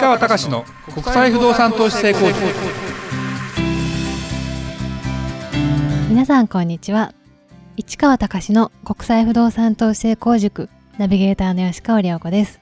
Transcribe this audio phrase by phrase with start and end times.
[0.00, 2.38] 川隆の国際不動産投資成功塾。
[6.08, 7.12] 皆さんこんにちは。
[7.76, 10.68] 市川隆の国際不動産投資成功塾。
[10.98, 12.60] ナビゲーターの吉川良子です。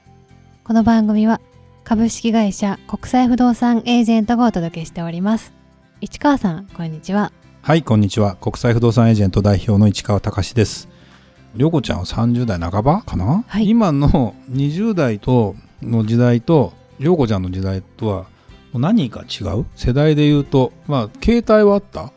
[0.63, 1.39] この番組は
[1.83, 5.53] 株式会社国際不動産エージェントがお届けしております。
[6.01, 7.31] 市川さんこんにちは。
[7.61, 8.35] はいこんにちは。
[8.37, 10.89] 国際不動産エージェント代表の市川隆です。
[11.55, 13.69] 涼子ちゃんは30代半ばかな、はい。
[13.69, 18.25] 今の20代との時代と涼子ちゃんの時代とは
[18.73, 19.65] 何か違う？
[19.75, 22.11] 世代で言うとまあ携帯はあった？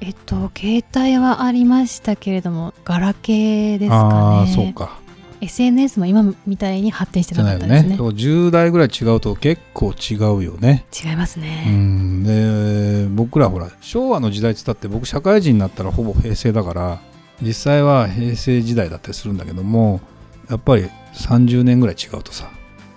[0.00, 4.98] えっと携帯はありましたけれどもガラケーですかああねそうか。
[5.40, 7.88] SNS も今みたいに発展してなかったですね。
[7.90, 7.96] ね。
[7.96, 10.84] そう10代ぐらい違うと結構違うよね。
[11.04, 12.22] 違いますうね、ん。
[12.22, 17.00] で僕らほら昭和の時代っつったって僕社会人になったらほぼ平成だから
[17.40, 20.00] 実際は平成時代だったりするんだけども
[20.48, 22.48] やっぱり30年ぐらい違うとさ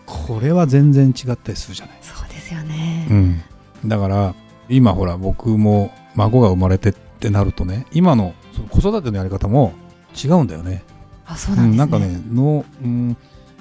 [0.06, 3.42] これは全然違ったりするじゃない、そうですよね、うん、
[3.86, 4.36] だから
[4.70, 8.34] 今ほら僕も孫が生まれてってなるとね今の
[8.70, 9.74] 子育てのやり方も
[10.16, 10.84] 違うんだよね。
[11.26, 13.18] あそうなんですね、うん、なんかねの、うん、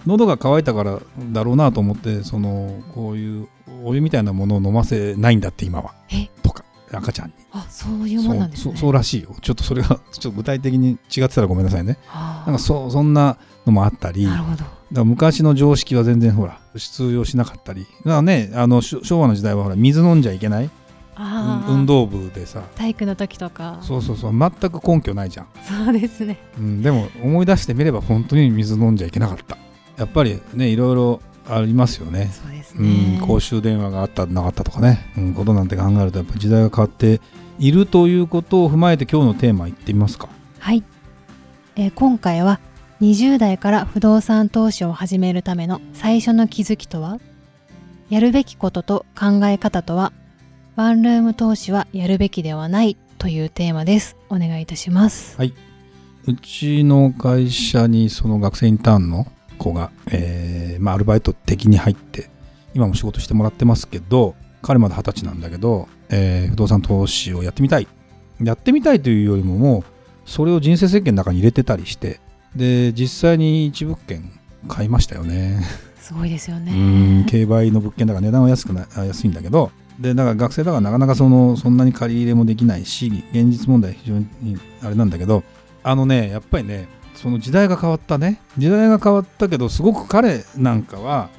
[0.06, 1.00] 喉が渇いたから
[1.32, 3.48] だろうなと思ってそのこういう
[3.84, 5.94] お湯みたいなものを飲ませないんだって今は。
[6.10, 6.28] え？
[6.42, 6.63] とか
[6.94, 7.34] 赤ちゃんに。
[7.52, 8.76] あそういうもんなんですね。
[8.76, 9.34] そうらしいよ。
[9.40, 11.98] ちょっとそれが ちょっと具体的に違ってたらごめんなさいね。
[12.46, 14.26] なんかそそんなのもあったり。
[14.26, 14.64] なるほど。
[14.92, 17.86] ら昔の常識は全然ほら通用しなかったり。
[18.04, 20.70] だからねあの昭和の時代はほら水飲んじゃいけない。
[21.68, 22.62] 運動部でさ。
[22.74, 23.78] 体育の時とか。
[23.82, 24.32] そうそうそう。
[24.38, 25.46] 全く根拠ないじゃん。
[25.62, 26.38] そうですね。
[26.58, 29.56] うん、でも思い出してみれば本当に水飲んじゃいけなかった。
[29.96, 32.30] やっぱりねいろいろありますよね。
[32.32, 37.20] そうですうねん、公衆電話があったなかったとかね、うん、ことなんて考えるとやっぱ時代が変わって
[37.58, 40.28] いるということを踏まえて今日のテーマいってみますか。
[40.58, 40.82] はい、
[41.76, 42.60] えー今回は
[43.00, 47.18] 20代から不動産投資を始めるための最初の気づきとは
[48.08, 50.12] やるべきことと考え方とは
[50.76, 54.16] ワンルーム投資はやるべきではないというテーマです。
[54.28, 55.36] お願いいたします。
[56.26, 59.26] うちの会社にその学生インターンの
[59.58, 62.30] 子が、えーまあ、アルバイト的に入って
[62.74, 67.88] 今も仕事してもらってますけど彼まだ二十歳なんだけど、えー不動産投資をやってみたい。
[68.42, 69.84] やってみたいというよりももう
[70.26, 72.20] それを人生設計の中に入れてたりして
[72.56, 74.32] で実際に一物件
[74.68, 75.62] 買いましたよね。
[76.04, 84.26] すごいですようんね競売の物件だから値段は安くなあ安いんだけどでだから学生だからなかなかそのそんなに借り入れもできないし現実問題非常に
[84.82, 85.44] あれなんだけど
[85.82, 88.40] あのねやっぱりねその時代が変わったね。
[88.58, 91.30] 時代が変わったけどすごく彼なんかは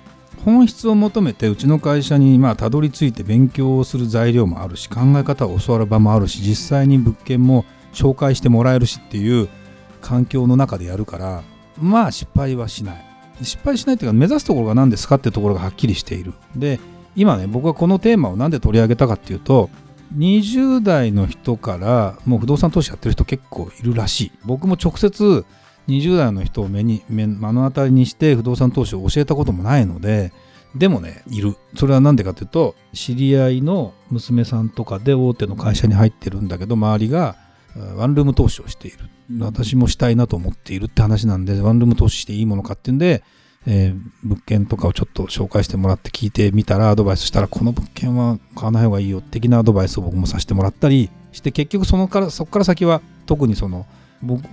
[0.43, 9.47] 本質を求めてうちの会社にまあたどり着いて勉強をする材料もあるし考え方を教わる場もあるし実際に物件も紹介してもらえるしっていう
[10.01, 11.43] 環境の中でやるから
[11.77, 13.05] まあ失敗はしない。
[13.41, 16.33] 失敗しないというか目指すところが何ですかってところがはっきりしている。
[16.55, 16.79] で
[17.15, 19.69] 今ね僕はこのテーマを何で取り上げたかっていうと
[20.15, 24.31] 20代の人からもう不動産投資やってる人結構いるらしい。
[24.45, 25.45] 僕も直接
[25.87, 30.31] 20代の人を目に目目の当たりにして不動産投資を教えたこともないので
[30.75, 31.55] でもねいる。
[31.75, 37.35] それは何でかというと知り合いの娘さんとかで大手の会社に入ってるんだけど周りが
[37.75, 38.97] うんワンルーム投資をしている。
[39.39, 43.23] 私もしたいなと思っているって話なんでワンルーム投資していいものかっていうんで、
[43.65, 53.85] えー物件とかをちょっと紹介してもらって聞いてみたらアドバイスしたらこの物件は買わない方がいいよ的なアドバイスを僕もさせてもらったりして結局そのからそこから先は特にその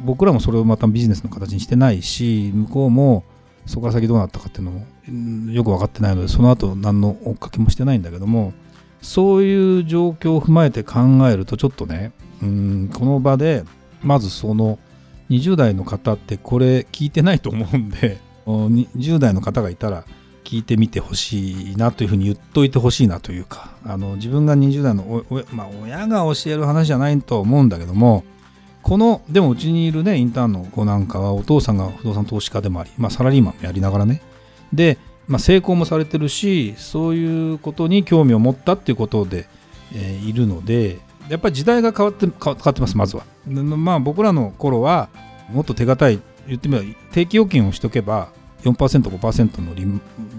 [0.05, 3.25] 僕らもそれをまたビジネスの形にしてないし向こうも
[3.67, 8.53] そこから先どうなったかっていうのもよく分かってないのでその後何の追っかけもしてないんだけども
[9.01, 12.13] そういう状況を踏まえて考えるとちょっとね
[12.43, 13.65] うんこの場で
[14.03, 14.79] まずその
[15.31, 20.05] 20代の方ってこれ聞いてないと思うんで お20代の方がいたら
[20.45, 28.25] 聞いてみてほしいなというふうに言っといてほしいなというかあの自分が20代のおおまあ、親が教える話じゃないと思うんだけども
[28.83, 34.23] このでもうちにいるねインターンの子なんかはお父さんが不動産投資家でもあり、まあ、サラリーマンもやりながらね
[34.73, 34.99] で、
[35.29, 39.47] まあ、成功もされてるしそういうことに興味を持ったっていうことで、
[39.95, 40.99] えーいるので
[41.29, 43.25] やっぱり時代が変わって変わってますまずは。
[43.47, 45.09] まあ僕らの頃は
[45.51, 48.29] もっと手堅い言ってみれば定期預金をしとけば
[48.65, 49.87] 4%5% の利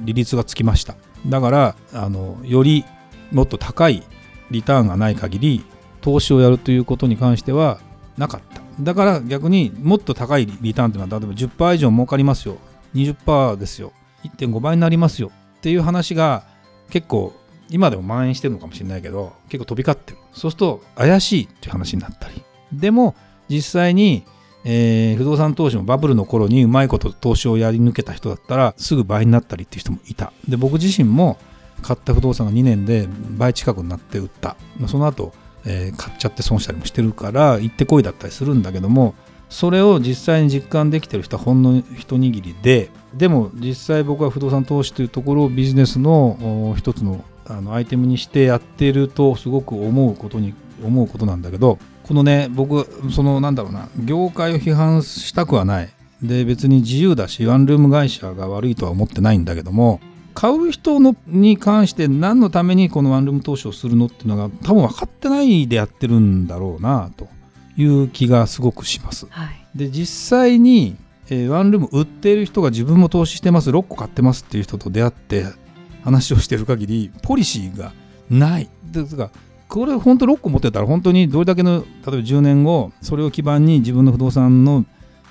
[0.05, 0.95] 利率がつきました
[1.27, 2.85] だからあのより
[3.31, 4.03] もっと高い
[4.51, 5.65] リターンがない限り
[6.01, 7.79] 投資をやるということに関しては
[8.17, 8.61] なかった。
[8.79, 12.57] だから逆にもっと高いリターンというのは例えば10%以上儲かりますよ。
[12.95, 13.91] 20%ですよ。
[14.23, 15.31] 1.5倍になりますよ。
[15.57, 16.43] っていう話が
[16.89, 17.33] 結構
[17.69, 20.17] 今でも蔓延してるのかもしれないけど結構飛び交ってる。
[20.33, 22.43] そうすると怪しいっていう話になったり。
[22.71, 23.15] でも
[23.49, 24.23] 実際に、
[24.65, 30.31] えー不動産投資もバブルの頃にうまいこと投資をやり抜けた人だったらすぐ倍になったりっていう人もいた。
[30.47, 31.37] で僕自身も
[31.81, 33.07] 買った不動産が2年で
[33.37, 34.55] 倍近くになって売った。
[34.87, 35.33] その後、
[35.65, 39.15] えー、買っちゃって損したりもしてるから行ってこいだったりするんだけども
[39.49, 55.89] それを実際に実感できてる人はほんの一握りででも実際僕は不動産投資というところをビジネスの一つのあのアイテムにしてやってるとすごく思うことに思うことなんだけどこのね僕そのなんだろうな業界を批判したくはない。
[56.21, 59.99] で別に自由だしワンルーム会社が悪いとは思ってないんだけども
[60.33, 67.27] 買う人のに関して何のためにこのワンルーム投資をするのっていうのが多分分かってないでやってるんだろうなと
[67.77, 69.27] いう気がすごくします。
[69.29, 70.95] はい、で実際に、
[71.29, 73.69] えー、ワンルーム売っている人が自分も投資してます。
[73.69, 75.45] 6個買ってますっていう人と出会って
[76.03, 77.93] 話をしてる限りポリシーが
[78.29, 78.69] ない。
[78.91, 79.31] ですが
[79.67, 84.85] これ本当6個持ってたら本当にどれだけの例えば10年後それを基盤に自分の不動産の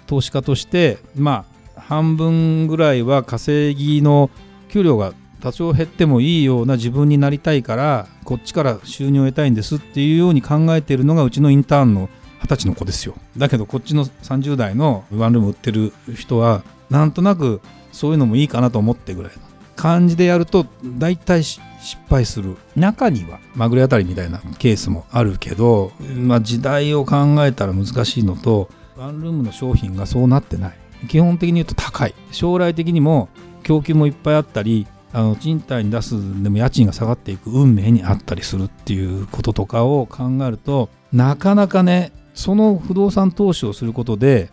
[0.07, 1.45] 投資家としてま
[1.77, 4.31] あ半分ぐらいは稼ぎの
[4.73, 12.09] 給料が多少減ってもいいような自分になりたいからこっちから収入を得たいんですっていうように考えているのがうちのインターンの
[12.41, 13.15] 二十歳の子ですよ。
[13.37, 17.61] だけどこっちの30代のワンルーム売ってる人はなんとなく
[17.93, 19.43] そういうのもいいかなと思ってぐらいの。
[19.77, 21.61] 感じでやると大体失
[22.09, 22.57] 敗する。
[22.75, 30.79] 中にはまぐれあたりみたいなケースもあるけど、まあ、時代を考えたら難しいのとワンルームの商品がそうなってない。
[31.09, 32.15] 基本的に言うと高い。
[32.31, 33.29] 将来的にも
[33.63, 44.51] 供給もいっぱいあったりあの賃貸に出すでも家賃が下がっていく運命にあったりするっていうこととかを考えるとなかなかねその不動産投資をすることで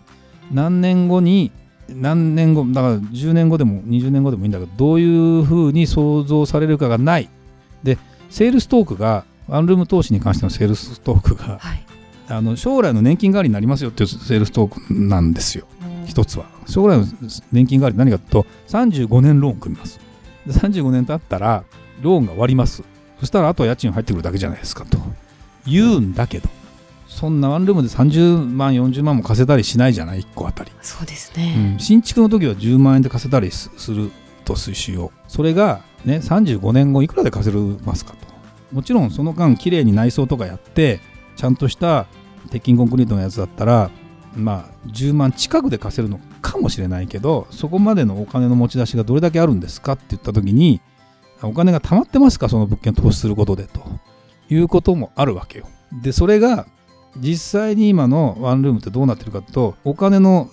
[0.52, 1.52] 何年後に
[1.88, 7.30] 何年後だから10年後でも20年後でもいいんだけどどういうふうに想像されるかがない。
[7.84, 7.98] で
[8.30, 11.86] セールストークがワンルーム投資に関してのセールストークが、はい、
[12.28, 15.66] あの将来の年金代わりになりますよっていうセールストークなんですよ
[16.10, 16.46] 一つは。
[16.68, 17.06] 将来の
[17.52, 20.00] 年金代わり何かというと35年ローン組みます。
[20.46, 21.64] で35年経ったら
[22.02, 22.84] ローンが終わります。
[23.20, 24.98] そしたらあとは家賃入ってくるだけじゃないですかと。
[25.66, 26.50] 言うんだけど
[27.08, 30.72] そんなワンルームで30万40万も貸せたりしないじゃない？1個あたり。
[30.82, 34.12] そうですね、うん、新築の時は10万円で貸せたりする
[34.46, 38.18] としようそれがね35年後いくらで貸せますかと。
[38.72, 41.02] もちろんその間綺麗に内装とかやって
[41.36, 42.08] ちゃんとした
[42.52, 43.92] 鉄筋コンクリートのやつだったら
[44.40, 50.82] まあ10万近くで貸せるのかもしれないけどそこまでのお金の持ち出しがどれだけあるんですかって言った時に
[51.42, 53.82] お金が貯まってますかその物件投資することでと
[54.50, 55.68] いうこともあるわけよ。
[56.02, 56.68] でそれが
[57.18, 60.50] 実際に今のワンルームってどうなってるかとお金の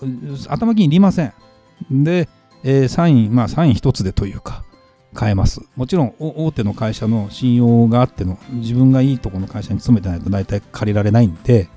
[0.47, 1.33] 頭金いりません。
[1.91, 2.27] で、
[2.63, 4.63] えー、サインまあサイン一つでというか
[5.13, 5.61] 買えます。
[5.75, 11.69] もちろん大手の会社の信用があっての自分がいいとこの会社に勤めてないと大体借りられないんで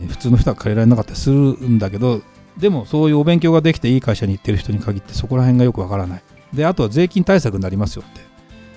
[0.00, 2.20] 普通の人は借りられなかったりするんだけど
[2.58, 6.22] でもそういうお勉強ができていい会社に行ってる人に限ってそこら辺がよくわからない。
[6.54, 8.20] であとは税金対策になりますよって。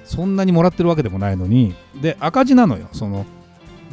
[0.04, 2.90] そんなにもらってるわけでもないのにで赤字なのよ。
[2.92, 3.26] その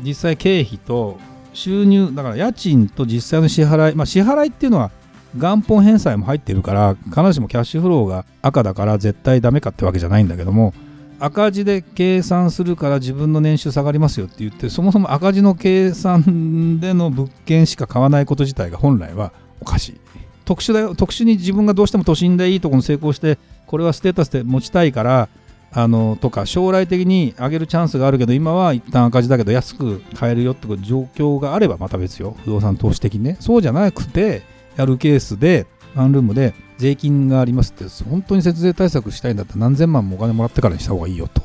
[0.03, 1.19] 実際経費と
[1.53, 4.91] 収入だから家賃と実際の支払いまあ支払いっていうのは
[5.35, 10.73] 元本返済も入ってるから必ずしもキャッシュフローが赤だから絶対ダメかってわけじゃないんだけども
[11.19, 20.01] 赤字で計算するから自分の年収下がりますよって言ってそもそも赤字の計算での物件しか買わないこと自体が本来はおかしい。
[20.45, 20.95] 特殊だよ。
[20.95, 25.29] 特殊に自分がどうしても都心でいいところに成功してこれはステータスで持ちたいから
[25.73, 32.37] あのとか将来的に上げるチャンスがあるけど今は一旦赤字だけど安く買えるよって状況があればまた別よ。
[32.45, 33.37] 不動産投資的にね。
[33.41, 34.43] そうじゃなくて
[34.77, 41.43] やるケースでワンルームで税金がありますって本当に節税対策したいんだったら何千万もお金もらってからにした方がいいよと。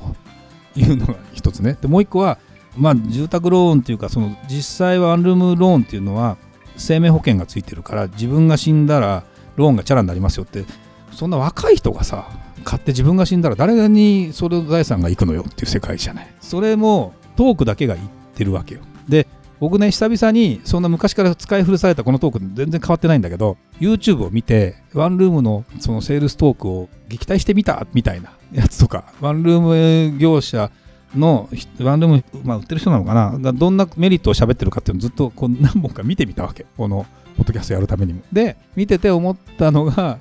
[0.75, 1.77] いうのが一つね。
[1.81, 2.37] でもう一個は
[2.77, 6.37] まあ住宅ローンっていうかその実際ワンルームローンっていうのは
[6.77, 9.23] 生命保険がついてるから自分が死んだら
[9.55, 10.65] ローンがチャラになりますよって。
[11.11, 12.29] そんな若い人がさ
[12.63, 16.33] 買って自分が死んだら誰にそれ財産が行くのよっていう世界じゃない。
[16.39, 18.81] それもトークだけが言ってるわけよ。
[19.09, 19.27] で
[19.61, 30.71] 僕ね久々にそんな昔から使い古されたこのトーク全然変わってないんだけど YouTube を見てワンルームのそのセールストークを撃退してみたみたいなやつとかワンルーム業者
[31.15, 31.47] の
[31.79, 33.37] ワンルーム、まあ、売ってる人なのかな？
[33.37, 36.65] がどんなメリットを喋ってるかっていうのをずっとこう何本か見てみたわけ。
[36.75, 37.05] この
[37.37, 38.21] ポッドキャストやるためにも。
[38.31, 40.19] で見てて思ったのが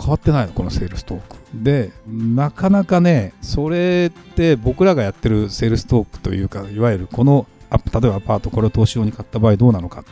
[0.00, 1.36] 変わってないのこのセールストーク。
[1.54, 10.04] でなかなかねそれって僕らがやってるセールストークというかいわゆるこの例えばアパートこれを投資用に買った場合どうなのかっ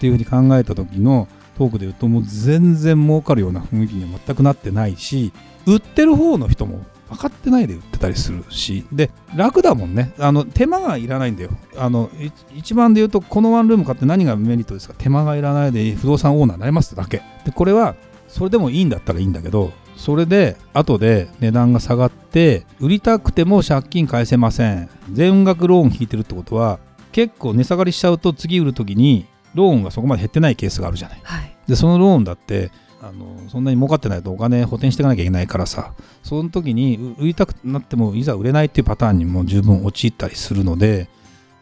[0.00, 5.32] ていうふうに考えた時のトークで言うともう全然儲かるような雰囲気には全くなってないし
[5.66, 10.12] 売ってる方の人も分かってないで売ってたりするしで楽だもんね。
[10.18, 11.50] あの手間がいらないんだよ。
[11.76, 12.10] あの
[12.54, 14.94] 一番で言うとこのワンルーム買って何がメリットですか？
[14.98, 17.22] 手間がいらないで不動産オーナーになれますだけ。
[17.46, 17.96] でこれは
[18.28, 24.90] それでもいいんだったらいいんだけどそれで後で値段が下がって売りたくても借金返せません。
[25.10, 26.78] 全額ローン引いてるってことは
[27.12, 31.20] 結構値下がりしちゃうと次売る時にローンがそこまで減ってないケースがあるじゃない。
[31.22, 31.56] はい。
[31.66, 41.08] でそのローンだってあのそんなに儲かってないとお金補填していかなきゃいけないからさその時にう売りたくなってもいざ売れないっていうパターンにも十分陥ったりするので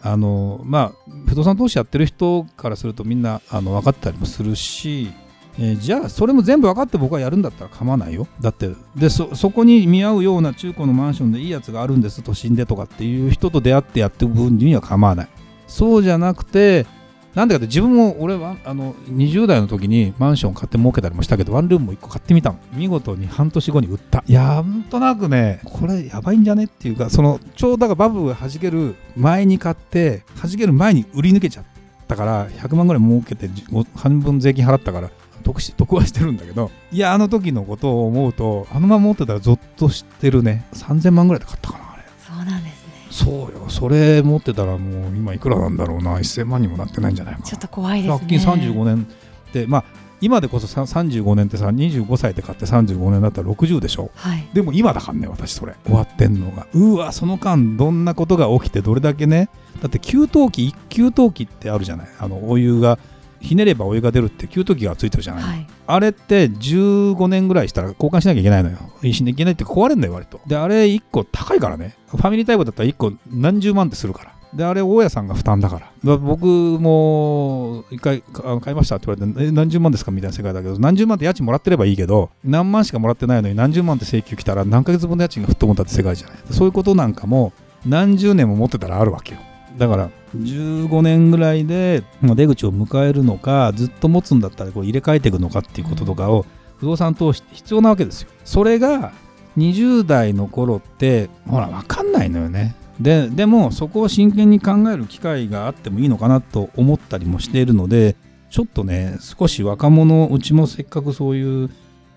[0.01, 5.13] あのまあ不動産投資やってる人からするとみんなあの分かったりもするし、
[5.59, 8.27] えーじゃあそれも全部分かって僕はやるんだったら構わないよ。
[8.41, 15.29] だってでそそこに見合うような中古のマンションでいいやつがあるんです都心でとかっていう人と出会ってやっていく分には構わない。
[15.67, 16.87] そうじゃなくて
[17.35, 24.25] なんでかって自分も俺はあの20代の時にマンション買って儲けたりもしたけどワンルームも1個買ってみたの見事に半年後に売った。
[24.27, 25.61] いやなんとなくね。
[25.65, 31.65] これやばいんじゃねっていうかそのちょうどバブルが弾ける前に買って弾ける前に売り抜けちゃっ
[32.09, 35.11] たから100万ぐらい儲けてじ半分税金払ったから
[35.47, 40.67] 得し得はしてるんだけどいやあの時のことを思うとあのまま持ってたらゾッとしてるね。
[40.75, 42.03] 3000万ぐらいで買ったかなあれ。
[42.19, 42.93] そうなんですね。
[43.11, 43.67] そうよ。
[43.69, 46.17] それ持ってたらもう今いくらなんだろうな。
[46.19, 47.47] 1000万にもなってないんじゃないかな。
[47.47, 48.19] ちょっと怖いですね。
[48.19, 49.07] 借金35年
[49.49, 49.85] ってまあ
[50.21, 54.11] 今でこそさ35年ってさ25歳で買って35年だったら60でしょ。
[54.17, 54.49] はい。
[54.53, 55.75] でも今だからね私それ。
[55.85, 56.67] 終わってんのが。
[56.73, 59.49] うわその間どんなことが起きてどれだけね。
[59.81, 62.09] だって給湯器一給湯器ってあるじゃない。
[62.19, 62.99] あのお湯が
[63.41, 68.79] ひねればお湯が出るって給湯器がついてるじゃない、はいあれって15年ぐらいしたら交換しなきゃいけないのよ。
[69.13, 70.41] しなきゃいけないって壊れるんだよ、割と。
[70.47, 71.97] で、あれ1個高いからね。
[72.09, 74.33] ファミリータイプだったら1個何十万ってするから。
[74.53, 76.17] で、あれ、大家さんが負担だから。
[76.17, 86.37] 僕も一回あの買いましたって言われて、え、何十万ですかみたいな世界だけど、何十万って家賃もらってればいいけど、何万しかもらってないのに何十万って請求来たら何ヶ月分の家賃が吹っ飛んだって世界じゃない。
[86.51, 87.53] そういうことなんかも
[87.85, 89.41] 何十年も持ってたらあるわけよ。
[89.79, 96.47] だから15年ぐらいでまあ出口を迎えるのかずっと持つんだったらこう入れ替えていくのかっていうこととかを
[96.79, 98.29] 不動産投資必要なわけですよ。
[98.45, 99.13] それが
[99.57, 102.75] 20代の頃ってほら分かんないのよね。
[103.01, 108.17] ででもそこを真剣に考える機会があってもいいのかなと思ったりもしているので
[108.51, 111.71] ちょっとね少し若者うちもせっかくそういう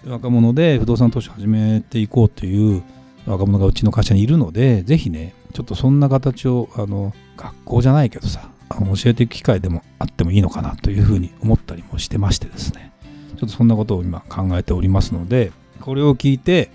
[0.08, 2.84] 若者で不動産投資を始めていこうという
[3.26, 12.92] 若者がうちの会社にいるのでぜひねちょっとそんな形をあの学校じゃないけどさ教えていく機会でもあってもいいのかなというふうに思ったりもしてましてですね。
[13.36, 15.52] ちょっとそんなことを今考えておりますので
[15.82, 16.72] これを聞いて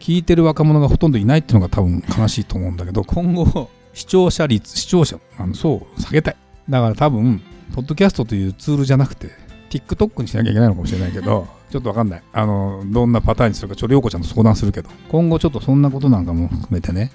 [0.00, 6.36] 聞いてる若者がほとんどいないっていうのが多分悲しいと思うんだけど今後視聴者率視聴者あのそう下げたい。
[6.68, 7.42] だから多分
[7.74, 9.28] ポッドキャストというツールじゃなくて
[9.70, 12.22] TikTok にしなきゃいけないのかもしれないけどちょっとわかんない。
[12.32, 17.10] あのどんなパターンにするかちょっと涼子ちゃんと相談するけど今後ちょっとそんなことなんかも含めてね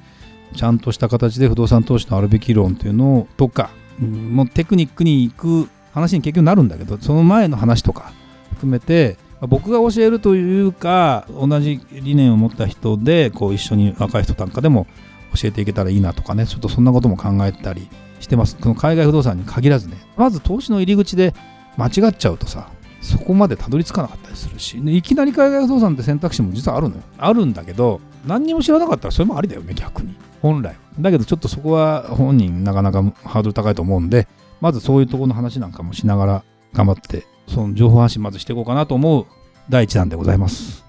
[0.54, 3.70] ちゃんとした形で不動産投資のあるべき論というのをとか、
[4.02, 8.12] うんもうテクニックに行く話に結局なるんだけどその前の話とか
[8.54, 14.88] 含めて僕が教えるというか同じ理念を持った人でこう一緒に若い人なんかでも
[15.36, 18.56] 教えていけたらいいなとかねちょっとそんなことも考えたりしてます。
[18.56, 19.98] この海外不動産に限らずね。
[20.16, 21.34] まず投資の入り口で
[21.78, 22.70] 間違っちゃうとさ
[23.02, 27.04] そこまでたどり着かなかったりするし、でいきなり海外不動産って選択肢も実はあるのよ。
[27.18, 30.16] あるんだけど何にも知らなかったらそれもありだよね逆に。
[30.42, 34.28] 本来だけどちょっとそこは本人なかなかハードル高いと思うんで
[34.60, 39.26] まずそういうところの話なんかもしながら頑張ってその情報発信まずしていこうかなと思う
[39.70, 40.86] 第一弾でございます。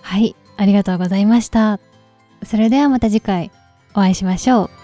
[0.00, 1.80] はいありがとうございました。
[2.44, 3.50] それではまた次回
[3.92, 4.83] お会いしましょう